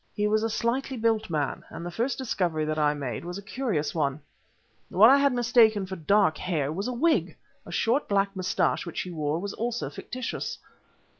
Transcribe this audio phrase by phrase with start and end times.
[0.15, 3.41] He was a slightly built man, and the first discovery that I made was a
[3.43, 4.19] curious one.
[4.89, 7.37] What I had mistaken for dark hair was a wig!
[7.65, 10.57] The short black mustache which he wore was also factitious.